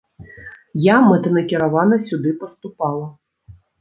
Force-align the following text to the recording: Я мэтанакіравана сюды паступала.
Я 0.85 0.95
мэтанакіравана 1.09 1.95
сюды 2.07 2.33
паступала. 2.41 3.05